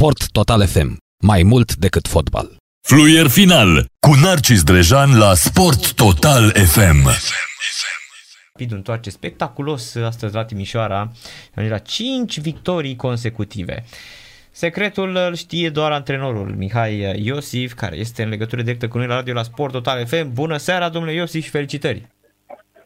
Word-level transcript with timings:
Sport 0.00 0.30
Total 0.32 0.66
FM. 0.66 0.96
Mai 1.26 1.42
mult 1.42 1.74
decât 1.74 2.06
fotbal. 2.06 2.56
Fluier 2.88 3.26
final 3.26 3.84
cu 4.06 4.10
Narcis 4.24 4.62
Drejan 4.62 5.18
la 5.18 5.34
Sport 5.34 5.94
Total 5.94 6.42
FM. 6.50 7.08
Rapid 8.52 8.72
întoarce 8.72 9.10
spectaculos 9.10 9.96
astăzi 9.96 10.34
la 10.34 10.44
Timișoara, 10.44 11.10
la 11.54 11.78
5 11.78 12.40
victorii 12.40 12.96
consecutive. 12.96 13.84
Secretul 14.50 15.16
îl 15.16 15.34
știe 15.34 15.68
doar 15.68 15.92
antrenorul 15.92 16.54
Mihai 16.56 17.24
Iosif, 17.24 17.72
care 17.72 17.96
este 17.96 18.22
în 18.22 18.28
legătură 18.28 18.62
directă 18.62 18.88
cu 18.88 18.98
noi 18.98 19.06
la 19.06 19.14
radio 19.14 19.34
la 19.34 19.42
Sport 19.42 19.72
Total 19.72 20.06
FM. 20.06 20.32
Bună 20.32 20.56
seara, 20.56 20.88
domnule 20.88 21.14
Iosif, 21.14 21.44
și 21.44 21.50
felicitări! 21.50 22.06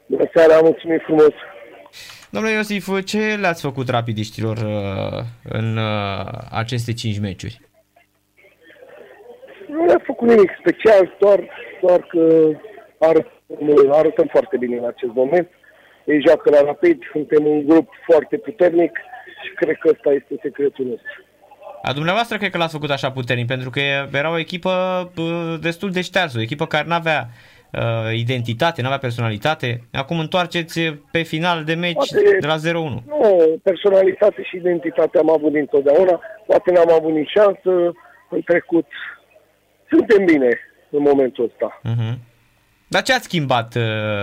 Bună 0.06 0.30
seara, 0.34 0.60
mulțumim 0.60 1.00
frumos! 1.04 1.32
Domnule 2.34 2.54
Iosif, 2.54 3.04
ce 3.04 3.36
le-ați 3.40 3.62
făcut 3.62 3.88
rapidiștilor 3.88 4.56
uh, 4.56 5.20
în 5.42 5.76
uh, 5.76 6.26
aceste 6.50 6.92
5 6.92 7.18
meciuri? 7.18 7.60
Nu 9.68 9.84
le-a 9.84 10.02
făcut 10.04 10.28
nimic 10.28 10.50
special, 10.58 11.16
doar, 11.20 11.48
doar 11.82 12.00
că 12.00 12.50
arătăm, 12.98 13.92
arătăm 13.92 14.26
foarte 14.30 14.56
bine 14.56 14.76
în 14.76 14.84
acest 14.84 15.12
moment. 15.12 15.48
Ei 16.04 16.22
joacă 16.26 16.50
la 16.50 16.60
rapid, 16.60 17.02
suntem 17.12 17.46
un 17.46 17.66
grup 17.66 17.88
foarte 18.10 18.36
puternic 18.36 18.98
și 19.44 19.54
cred 19.54 19.76
că 19.76 19.88
ăsta 19.88 20.10
este 20.10 20.34
secretul 20.42 20.84
nostru. 20.84 21.24
A 21.82 21.92
dumneavoastră 21.92 22.36
cred 22.36 22.50
că 22.50 22.58
l-ați 22.58 22.72
făcut 22.72 22.90
așa 22.90 23.10
puternic, 23.10 23.46
pentru 23.46 23.70
că 23.70 23.80
era 24.12 24.30
o 24.30 24.38
echipă 24.38 24.72
uh, 25.16 25.54
destul 25.60 25.90
de 25.90 26.00
ștearsă, 26.00 26.38
o 26.38 26.42
echipă 26.42 26.66
care 26.66 26.86
nu 26.86 26.94
avea 26.94 27.28
uh, 27.78 28.14
identitate, 28.14 28.80
nu 28.80 28.86
avea 28.86 28.98
personalitate. 28.98 29.80
Acum 29.92 30.18
întoarceți 30.18 30.80
pe 31.10 31.22
final 31.22 31.64
de 31.64 31.74
meci 31.74 31.92
poate, 31.92 32.36
de 32.40 32.46
la 32.46 32.56
0-1. 32.56 32.60
Nu, 32.72 33.60
personalitate 33.62 34.42
și 34.42 34.56
identitate 34.56 35.18
am 35.18 35.30
avut 35.30 35.52
dintotdeauna, 35.52 36.20
poate 36.46 36.72
n-am 36.72 36.92
avut 36.92 37.12
nici 37.12 37.30
șansă 37.30 37.92
în 38.30 38.40
trecut. 38.44 38.86
Suntem 39.88 40.24
bine 40.24 40.58
în 40.90 41.02
momentul 41.02 41.44
ăsta. 41.44 41.80
Uh-huh. 41.80 42.18
Dar 42.88 43.02
ce 43.02 43.12
ați 43.12 43.24
schimbat 43.24 43.74
uh, 43.74 43.82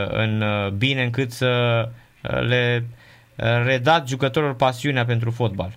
în 0.10 0.42
uh, 0.42 0.72
bine 0.72 1.04
încât 1.04 1.32
să 1.32 1.84
uh, 2.24 2.48
le 2.48 2.84
uh, 2.84 3.64
redați 3.66 4.10
jucătorilor 4.10 4.56
pasiunea 4.56 5.06
pentru 5.06 5.32
fotbal? 5.32 5.72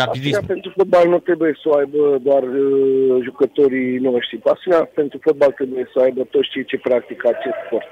Rapidism. 0.00 0.30
Pasiunea 0.30 0.54
pentru 0.54 0.70
fotbal 0.76 1.08
nu 1.08 1.18
trebuie 1.18 1.52
să 1.62 1.66
o 1.68 1.76
aibă 1.76 2.18
doar 2.28 2.42
uh, 2.42 3.22
jucătorii 3.22 3.98
noștri. 3.98 4.36
Pasiunea 4.36 4.84
pentru 4.94 5.18
fotbal 5.22 5.52
trebuie 5.60 5.84
să 5.92 5.96
o 5.98 6.02
aibă 6.02 6.22
toți 6.30 6.48
cei 6.48 6.64
ce 6.64 6.78
practică 6.78 7.28
acest 7.28 7.58
sport. 7.66 7.86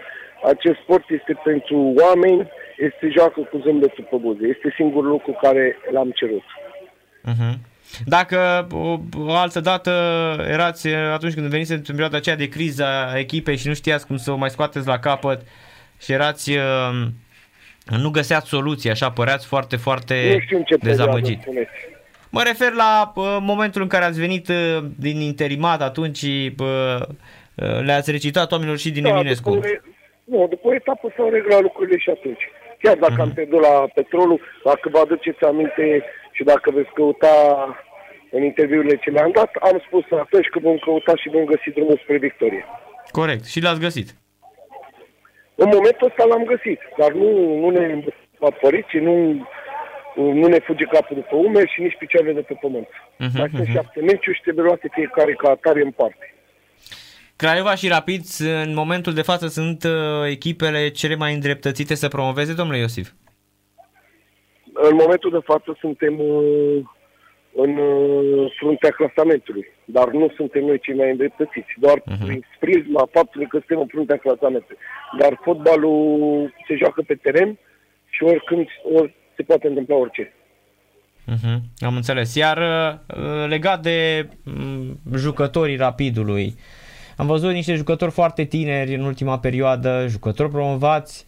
Acest 0.53 0.79
sport 0.83 1.05
este 1.19 1.41
pentru 1.45 1.77
oameni, 2.05 2.49
este 2.79 3.07
joacă 3.17 3.41
cu 3.51 3.57
zâmbetul 3.65 4.07
pe 4.11 4.17
buze. 4.17 4.47
Este 4.47 4.73
singurul 4.77 5.11
lucru 5.11 5.33
care 5.43 5.77
l-am 5.93 6.11
cerut. 6.11 6.47
Uh-huh. 7.31 7.55
Dacă 8.05 8.67
o, 8.73 8.99
o 9.27 9.35
altă 9.35 9.61
dată 9.61 9.91
erați 10.49 10.89
atunci 10.89 11.35
când 11.35 11.47
veniți 11.47 11.73
în 11.73 11.83
perioada 11.87 12.17
aceea 12.17 12.37
de 12.37 12.49
criză 12.49 12.85
a 12.85 13.19
echipei 13.19 13.57
și 13.57 13.69
nu 13.69 13.75
știați 13.75 14.07
cum 14.07 14.17
să 14.17 14.31
o 14.31 14.37
mai 14.37 14.51
scoateți 14.51 14.87
la 14.87 14.99
capăt 14.99 15.41
și 16.01 16.13
erați 16.13 16.51
uh, 16.51 17.07
nu 17.97 18.11
găseați 18.11 18.49
soluții, 18.49 18.91
așa 18.91 19.11
păreați 19.11 19.47
foarte, 19.47 19.77
foarte 19.77 20.33
nu 20.33 20.41
știu 20.41 20.63
ce 20.63 20.77
dezamăgit. 20.77 21.41
Mă 22.31 22.43
refer 22.43 22.73
la 22.73 23.13
uh, 23.15 23.37
momentul 23.41 23.83
în 23.83 23.89
care 23.89 24.05
ați 24.05 24.21
venit 24.21 24.49
uh, 24.49 24.85
din 24.99 25.21
interimat 25.21 25.81
atunci 25.83 26.23
uh, 26.23 26.57
uh, 26.59 27.81
le-ați 27.83 28.11
recitat 28.11 28.53
oamenilor 28.53 28.79
și 28.79 28.91
din 28.91 29.03
da, 29.03 29.09
Eminescu. 29.09 29.51
După, 29.51 29.67
nu, 30.25 30.47
după 30.49 30.69
o 30.69 30.75
etapă 30.75 31.13
s-au 31.17 31.31
reglat 31.31 31.61
lucrurile 31.61 31.99
și 31.99 32.11
atunci. 32.11 32.43
Chiar 32.83 32.97
dacă 32.97 33.15
uh-huh. 33.17 33.27
am 33.27 33.33
pierdut 33.33 33.61
la 33.61 33.87
petrolul, 33.95 34.41
dacă 34.65 34.89
vă 34.93 34.99
aduceți 34.99 35.45
aminte 35.45 36.05
și 36.33 36.43
dacă 36.45 36.71
veți 36.71 36.93
căuta 36.95 37.35
în 38.31 38.43
interviurile 38.43 38.97
ce 38.97 39.11
le-am 39.11 39.31
dat, 39.35 39.51
am 39.61 39.83
spus 39.87 40.05
atunci 40.19 40.49
că 40.49 40.59
vom 40.63 40.79
căuta 40.79 41.13
și 41.17 41.29
vom 41.29 41.45
găsi 41.45 41.71
drumul 41.75 42.01
spre 42.03 42.17
victorie. 42.19 42.65
Corect. 43.11 43.45
Și 43.45 43.63
l-ați 43.63 43.81
găsit. 43.81 44.09
În 45.65 45.69
momentul 45.77 46.07
ăsta 46.11 46.25
l-am 46.25 46.45
găsit, 46.45 46.81
dar 46.99 47.13
nu, 47.13 47.29
nu 47.63 47.69
ne 47.71 48.05
apărit 48.41 48.87
și 48.93 48.99
nu, 48.99 49.15
nu 50.41 50.47
ne 50.47 50.59
fuge 50.59 50.85
capul 50.85 51.17
după 51.17 51.37
umeri 51.37 51.73
și 51.75 51.81
nici 51.81 51.97
picioarele 51.99 52.33
de 52.33 52.41
pe 52.41 52.55
pământ. 52.61 52.89
Uh-huh, 52.89 53.39
Mai 53.39 53.51
sunt 53.55 53.67
uh-huh. 53.67 53.73
șapte 53.73 54.01
meciuri 54.01 54.37
și 54.37 54.43
trebuie 54.43 54.65
luate 54.65 54.89
fiecare 54.93 55.33
ca 55.33 55.51
atare 55.51 55.81
în 55.83 55.91
parte. 55.91 56.35
Craiova 57.37 57.75
și 57.75 57.89
Rapid 57.89 58.23
în 58.65 58.75
momentul 58.75 59.13
de 59.13 59.23
față 59.23 59.47
sunt 59.47 59.85
uh, 59.85 59.91
echipele 60.29 60.89
cele 60.89 61.15
mai 61.15 61.35
îndreptățite 61.35 61.95
să 61.95 62.09
promoveze, 62.09 62.55
domnule 62.55 62.79
Iosif? 62.79 63.09
În 64.73 64.95
momentul 64.95 65.31
de 65.31 65.43
față 65.45 65.77
suntem 65.81 66.19
uh, 66.19 66.83
în 67.55 67.77
uh, 67.77 68.53
fruntea 68.59 68.91
clasamentului, 68.91 69.67
dar 69.85 70.09
nu 70.09 70.33
suntem 70.37 70.65
noi 70.65 70.79
cei 70.79 70.95
mai 70.95 71.11
îndreptățiți, 71.11 71.73
doar 71.79 71.99
uh-huh. 71.99 72.25
prin 72.27 72.45
prisma 72.61 73.09
faptului 73.13 73.47
că 73.47 73.57
suntem 73.59 73.79
în 73.79 73.87
fruntea 73.87 74.17
clasamentului. 74.17 74.79
Dar 75.19 75.41
fotbalul 75.43 76.55
se 76.69 76.77
joacă 76.77 77.03
pe 77.07 77.15
teren 77.15 77.59
și 78.09 78.23
oricând 78.23 78.67
ori 78.95 79.15
se 79.37 79.43
poate 79.43 79.67
întâmpla 79.67 79.97
orice. 79.97 80.33
Uh-huh. 81.33 81.59
Am 81.79 81.95
înțeles. 81.95 82.35
Iar 82.35 82.59
uh, 82.59 83.49
legat 83.49 83.83
de 83.83 84.29
um, 84.47 85.17
jucătorii 85.17 85.77
Rapidului, 85.77 86.55
am 87.17 87.27
văzut 87.27 87.53
niște 87.53 87.75
jucători 87.75 88.11
foarte 88.11 88.45
tineri 88.45 88.95
în 88.95 89.05
ultima 89.05 89.39
perioadă, 89.39 90.07
jucători 90.09 90.51
promovați. 90.51 91.27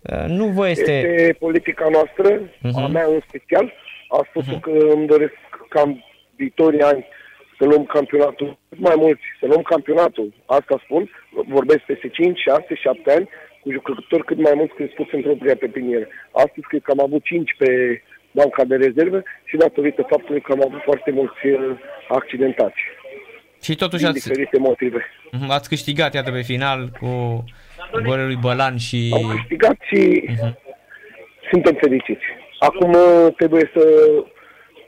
Uh, 0.00 0.24
nu 0.26 0.46
vă 0.46 0.68
este... 0.68 0.92
Este 0.92 1.36
politica 1.38 1.88
noastră, 1.90 2.40
uh-huh. 2.40 2.84
a 2.84 2.86
mea 2.86 3.06
în 3.06 3.20
special. 3.28 3.72
A 4.08 4.26
spus 4.28 4.44
uh-huh. 4.44 4.60
că 4.60 4.70
îmi 4.70 5.06
doresc 5.06 5.32
ca 5.74 5.80
în 5.80 5.92
viitorii 6.36 6.80
ani 6.92 7.06
să 7.58 7.64
luăm 7.64 7.84
campionatul 7.84 8.58
mai 8.76 8.94
mult, 8.96 9.18
să 9.40 9.46
luăm 9.46 9.62
campionatul, 9.62 10.28
asta 10.46 10.82
spun, 10.84 11.10
vorbesc 11.56 11.82
peste 11.90 12.08
5, 12.08 12.38
6, 12.38 12.74
7 12.74 13.10
ani, 13.16 13.28
cu 13.60 13.70
jucători 13.70 14.24
cât 14.24 14.38
mai 14.46 14.52
mulți 14.54 14.74
crescuți 14.74 15.14
în 15.14 15.22
propria 15.22 15.56
pepinieră. 15.56 16.06
Astăzi 16.32 16.66
cred 16.70 16.82
că 16.82 16.90
am 16.90 17.02
avut 17.02 17.22
5 17.24 17.54
pe 17.58 18.02
banca 18.32 18.64
de 18.64 18.76
rezervă 18.76 19.22
și 19.44 19.56
datorită 19.56 20.06
faptului 20.08 20.40
că 20.40 20.52
am 20.52 20.62
avut 20.66 20.82
foarte 20.82 21.10
mulți 21.10 21.46
uh, 21.46 21.76
accidentați. 22.08 22.80
Și 23.62 23.74
totuși 23.74 24.04
ați, 24.04 24.14
diferite 24.14 24.58
motive. 24.58 25.00
Mhm, 25.30 25.50
ați 25.50 25.68
câștigat, 25.68 26.14
iată, 26.14 26.30
pe 26.30 26.42
final 26.42 26.88
cu 27.00 27.44
golul 28.02 28.26
lui 28.26 28.38
Bălan 28.40 28.76
și... 28.76 29.10
Am 29.14 29.34
câștigat 29.36 29.76
și 29.80 30.00
uh-huh. 30.28 30.52
suntem 31.50 31.74
fericiți. 31.80 32.24
Acum 32.58 32.90
uh, 32.90 33.34
trebuie 33.36 33.70
să 33.74 33.84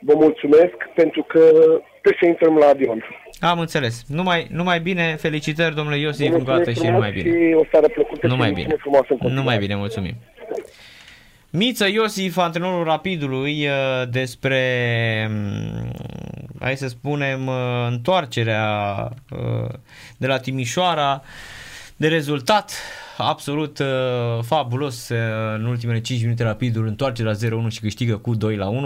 vă 0.01 0.13
mulțumesc 0.15 0.75
pentru 0.95 1.23
că 1.23 1.39
trebuie 2.01 2.19
să 2.19 2.25
intrăm 2.25 2.57
la 2.57 2.65
avion. 2.65 3.03
Am 3.39 3.59
înțeles. 3.59 4.03
Numai, 4.07 4.47
numai 4.51 4.79
bine, 4.79 5.15
felicitări 5.19 5.75
domnule 5.75 5.97
Iosif, 5.97 6.33
încă 6.33 6.51
o 6.51 6.55
dată 6.55 6.71
și 6.71 6.87
numai 6.87 7.11
bine. 7.11 7.29
Și 7.29 7.53
o 7.53 7.63
seară 7.71 7.87
plăcută 7.87 8.27
numai 8.27 8.51
bine. 8.51 8.75
Numai 9.19 9.57
bine, 9.57 9.75
mulțumim. 9.75 10.15
Miță 11.57 11.87
Iosif, 11.87 12.37
antrenorul 12.37 12.83
Rapidului, 12.83 13.67
uh, 13.67 14.09
despre, 14.09 14.61
mm, 15.29 15.91
hai 16.59 16.77
să 16.77 16.87
spunem, 16.87 17.47
uh, 17.47 17.55
întoarcerea 17.89 18.95
uh, 19.31 19.69
de 20.17 20.27
la 20.27 20.39
Timișoara, 20.39 21.21
de 21.95 22.07
rezultat 22.07 22.71
absolut 23.17 23.81
fabulos 24.41 25.09
în 25.55 25.65
ultimele 25.65 26.01
5 26.01 26.21
minute 26.21 26.43
Rapidul 26.43 26.87
întoarce 26.87 27.23
la 27.23 27.31
0-1 27.33 27.67
și 27.69 27.79
câștigă 27.79 28.17
cu 28.17 28.35
2 28.35 28.55
la 28.55 28.67
1. 28.67 28.85